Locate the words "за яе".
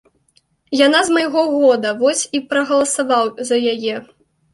3.51-3.95